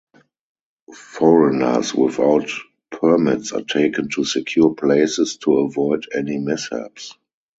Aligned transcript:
Foreigners 0.95 1.93
without 1.93 2.49
permits 2.89 3.51
are 3.51 3.61
taken 3.61 4.09
to 4.09 4.23
secure 4.25 4.73
places 4.73 5.37
to 5.37 5.59
avoid 5.59 6.07
any 6.17 6.39
mishaps. 6.39 7.13